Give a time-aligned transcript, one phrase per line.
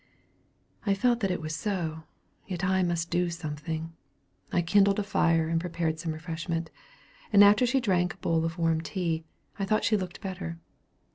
[0.83, 2.05] I felt that it was so;
[2.47, 3.93] yet I must do something.
[4.51, 6.71] I kindled a fire, and prepared some refreshment;
[7.31, 9.25] and after she drank a bowl of warm tea,
[9.59, 10.57] I thought she looked better.